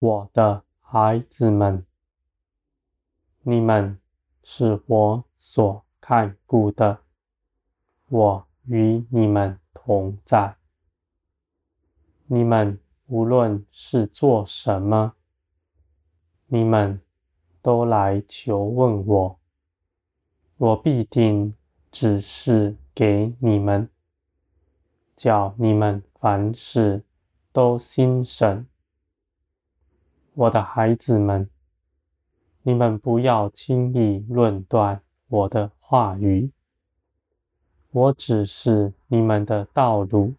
[0.00, 1.84] 我的孩子们，
[3.42, 4.00] 你们
[4.42, 7.00] 是我所看顾的，
[8.08, 10.56] 我与你们同在。
[12.28, 15.12] 你们无论是做什么，
[16.46, 17.02] 你们
[17.60, 19.38] 都来求问我，
[20.56, 21.54] 我必定
[21.90, 23.90] 指示给你们，
[25.14, 27.04] 叫你们凡事
[27.52, 28.66] 都心神。
[30.40, 31.50] 我的孩子们，
[32.62, 36.50] 你们不要轻易论断我的话语。
[37.90, 40.32] 我只是你们的道路，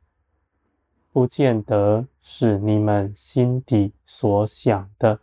[1.11, 5.20] 不见得是你们心底所想的。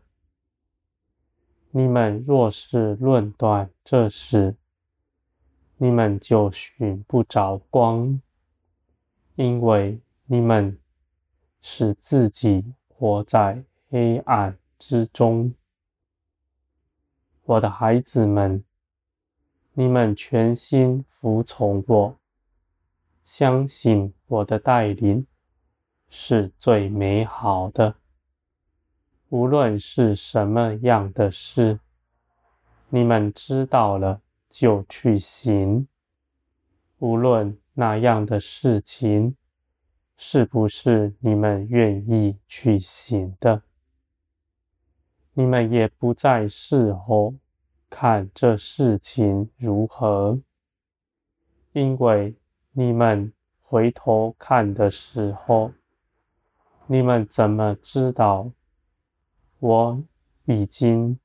[1.72, 4.54] 你们若是论断这事，
[5.78, 8.20] 你们就寻不着光，
[9.34, 10.78] 因为你们
[11.60, 15.54] 使自己活在黑暗之中，
[17.44, 18.64] 我的孩子们，
[19.72, 22.16] 你们全心服从我，
[23.24, 25.26] 相信我的带领
[26.08, 27.96] 是最美好的。
[29.30, 31.80] 无论是什么样的事，
[32.88, 35.88] 你们知道了就去行。
[36.98, 39.36] 无论那样的事情
[40.16, 43.62] 是不是你们愿意去行的。
[45.38, 47.32] 你们也不再事后
[47.88, 50.40] 看这事情如何，
[51.70, 52.34] 因为
[52.72, 53.32] 你们
[53.62, 55.70] 回头看的时候，
[56.88, 58.50] 你们怎么知道
[59.60, 60.02] 我
[60.46, 61.20] 已经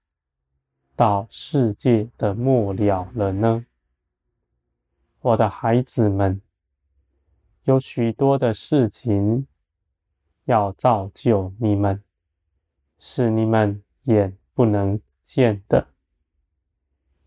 [0.96, 3.66] 到世界的末了了呢？
[5.22, 6.40] 我的孩子们，
[7.64, 9.48] 有许多的事情
[10.46, 12.04] 要造就你们，
[13.00, 13.82] 使你们。
[14.04, 15.88] 眼不能见的，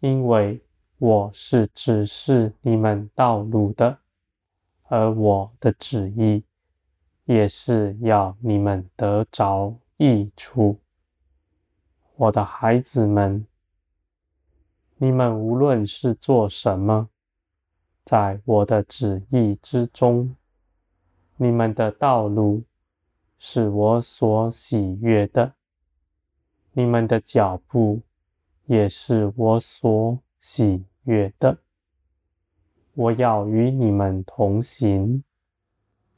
[0.00, 0.62] 因为
[0.98, 3.98] 我是指示你们道路的，
[4.84, 6.44] 而我的旨意
[7.25, 10.78] 也是要你们得着益处。
[12.16, 13.47] 我的孩子们，
[14.97, 17.09] 你们无论是做什么，
[18.04, 20.36] 在我的旨意之中，
[21.36, 22.62] 你们的道路
[23.38, 25.55] 是我所喜悦的。
[26.78, 28.03] 你们的脚步
[28.66, 31.56] 也是我所喜悦的。
[32.92, 35.25] 我要与你们同行，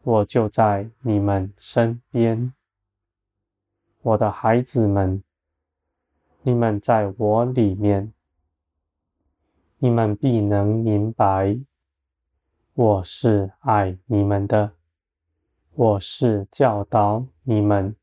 [0.03, 2.53] 我就在你们身边。
[4.03, 5.23] 我的孩子们，
[6.43, 8.13] 你们在我里面，
[9.79, 11.57] 你们必能明白，
[12.75, 14.73] 我是爱你们的，
[15.77, 17.95] 我是教导你们。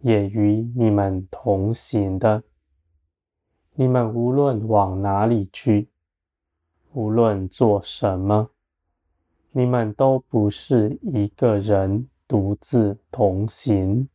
[0.00, 2.42] 也与你们同行的，
[3.74, 5.88] 你们无论往哪里去，
[6.92, 8.50] 无论做什么，
[9.52, 14.08] 你们都不是一个人独自同行，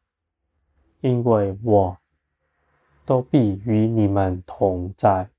[1.02, 1.98] 因为我
[3.06, 5.30] 都必与你们同在。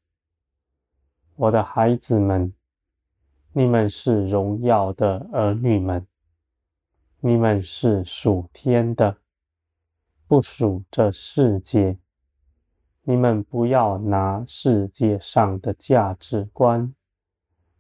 [1.35, 2.53] 我的孩子们，
[3.53, 6.07] 你们是荣耀的儿女们，
[7.19, 9.17] 你们是属天的。
[10.29, 11.97] 不属这世界，
[13.03, 16.93] 你们不要拿世界上的价值观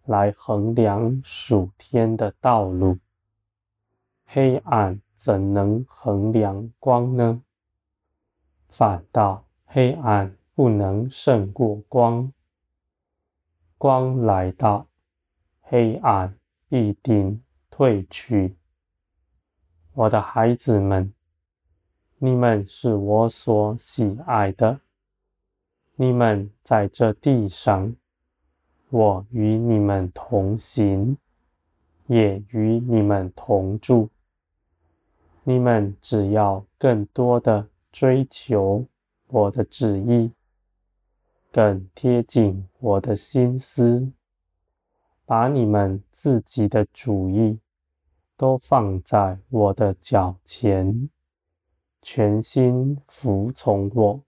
[0.04, 3.00] 来衡量属天的道路。
[4.26, 7.42] 黑暗怎能衡量光呢？
[8.68, 12.32] 反倒黑暗不能胜过光。
[13.76, 14.86] 光来到，
[15.62, 16.38] 黑暗
[16.68, 18.56] 必定退去。
[19.94, 21.15] 我的孩子们。
[22.18, 24.80] 你们是我所喜爱的，
[25.96, 27.94] 你们在这地上，
[28.88, 31.18] 我与你们同行，
[32.06, 34.08] 也与你们同住。
[35.44, 38.86] 你们只要更多的追求
[39.26, 40.32] 我的旨意，
[41.52, 44.10] 更贴近我的心思，
[45.26, 47.58] 把你们自己的主意
[48.38, 51.10] 都放在我的脚前。
[52.08, 54.20] 全心服从我，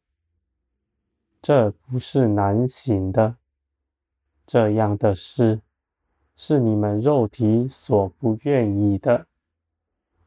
[1.40, 3.36] 这不是难行的。
[4.44, 5.60] 这样的事
[6.34, 9.28] 是你们肉体所不愿意的，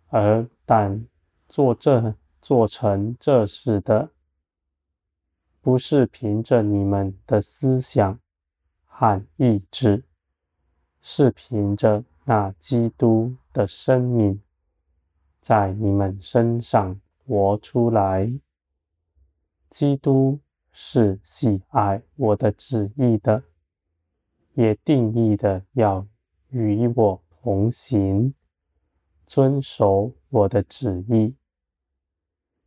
[0.08, 1.06] 而但
[1.50, 4.12] 做这做成这事的，
[5.60, 8.18] 不是凭着你们的思想
[8.86, 10.06] 和意志，
[11.02, 14.42] 是凭着那基督的生命
[15.42, 16.98] 在你们身上。
[17.32, 18.30] 活出来，
[19.70, 20.42] 基督
[20.74, 23.42] 是喜爱我的旨意的，
[24.54, 26.06] 也定义的要
[26.50, 28.34] 与我同行，
[29.26, 31.34] 遵守我的旨意。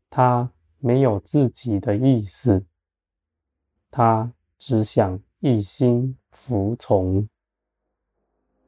[0.08, 2.64] 他没有自己的意思，
[3.90, 7.28] 他只想一心服从。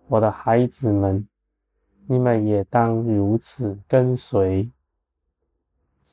[0.08, 1.26] 我的孩子们，
[2.06, 4.70] 你们也当如此跟随。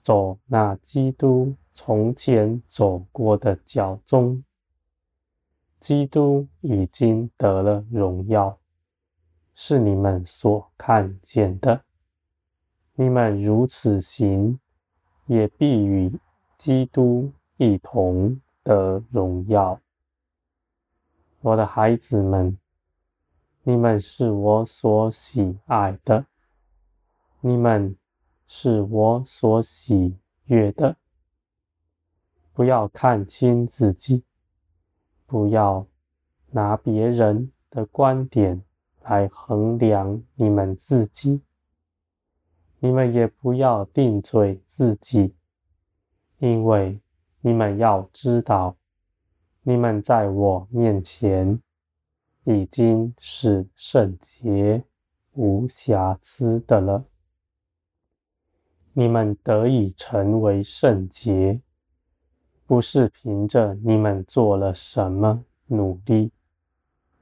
[0.04, 4.44] 走那基督从前走过的脚踪，
[5.80, 8.60] 基督已经得了荣耀，
[9.56, 11.86] 是你们所看见的。
[12.96, 14.60] 你们如此行，
[15.26, 16.20] 也必与
[16.58, 19.80] 基督一同得荣耀。
[21.40, 22.60] 我的孩子们，
[23.64, 26.26] 你们是我所喜爱的，
[27.40, 27.96] 你们。
[28.56, 30.16] 是我所喜
[30.46, 30.96] 悦的。
[32.54, 34.24] 不要看轻自己，
[35.26, 35.88] 不要
[36.52, 38.64] 拿别人的观点
[39.02, 41.42] 来衡量你们自己。
[42.78, 45.34] 你们也不要定罪自己，
[46.38, 47.02] 因为
[47.42, 48.78] 你们要知道，
[49.64, 51.60] 你们在我面前
[52.44, 54.84] 已经是圣洁、
[55.32, 57.04] 无瑕疵的了。
[58.96, 61.60] 你们得以成为圣洁，
[62.68, 66.32] 不是凭着你们做了什么努力，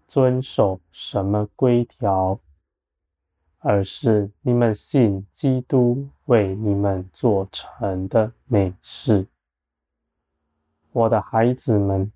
[0.05, 2.37] 遵守什么规条，
[3.59, 9.27] 而是你们信基督为你们做成的美事。
[10.91, 12.11] 我的孩子们，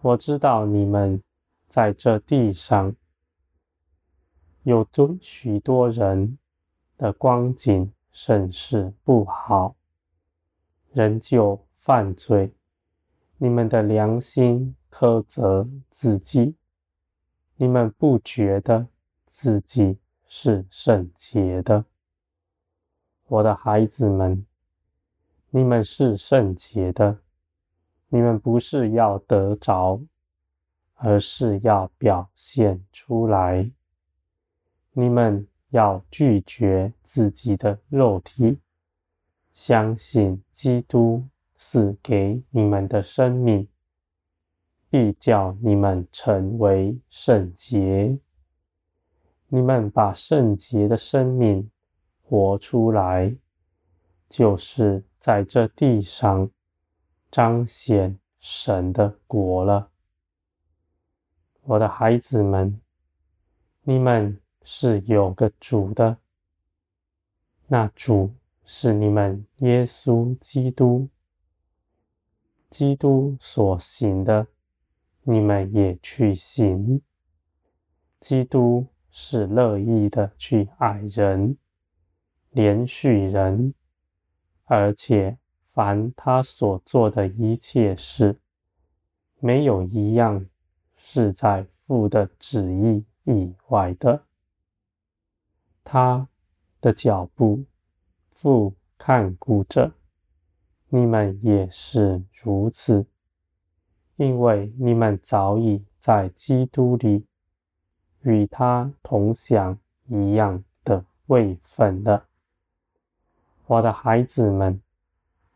[0.00, 1.22] 我知道你们
[1.68, 2.96] 在这地上
[4.64, 6.36] 有多许多人
[6.98, 7.92] 的光景。
[8.12, 9.74] 甚是不好，
[10.92, 12.54] 仍旧犯罪。
[13.38, 16.54] 你们的良心苛责自己，
[17.56, 18.86] 你们不觉得
[19.26, 19.98] 自己
[20.28, 21.86] 是圣洁的。
[23.26, 24.46] 我的孩子们，
[25.48, 27.18] 你们是圣洁的，
[28.08, 30.00] 你们不是要得着，
[30.94, 33.72] 而是要表现出来。
[34.92, 35.48] 你们。
[35.72, 38.58] 要拒绝自己的肉体，
[39.54, 41.24] 相信基督
[41.56, 43.66] 赐给你们的生命，
[44.90, 48.18] 必叫你们成为圣洁。
[49.48, 51.70] 你们把圣洁的生命
[52.20, 53.34] 活出来，
[54.28, 56.50] 就是在这地上
[57.30, 59.88] 彰显神的国了。
[61.62, 62.78] 我的孩子们，
[63.84, 64.41] 你们。
[64.64, 66.18] 是有个主的，
[67.66, 71.08] 那主是你们耶稣基督。
[72.70, 74.46] 基督所行的，
[75.22, 77.02] 你们也去行。
[78.18, 81.58] 基督是乐意的去爱人、
[82.52, 83.74] 怜恤人，
[84.64, 85.36] 而且
[85.72, 88.38] 凡他所做的一切事，
[89.38, 90.46] 没有一样
[90.96, 94.24] 是在父的旨意以外的。
[95.84, 96.28] 他
[96.80, 97.64] 的脚步，
[98.30, 99.92] 父看顾着，
[100.88, 103.06] 你们也是如此，
[104.16, 107.26] 因为你们早已在基督里
[108.22, 112.26] 与他同享一样的位分了。
[113.66, 114.80] 我的孩子们，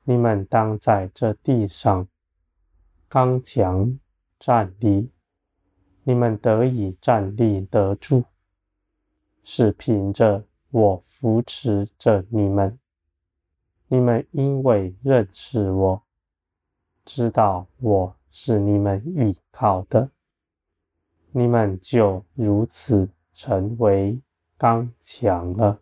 [0.05, 2.07] 你们当在这地上
[3.09, 3.99] 刚强
[4.39, 5.11] 站立，
[6.05, 8.25] 你们得以站立得住。
[9.49, 12.77] 是凭着我扶持着你们，
[13.87, 16.03] 你们因为认识我，
[17.05, 20.11] 知道我是你们依靠的，
[21.31, 24.21] 你们就如此成为
[24.59, 25.81] 刚强了。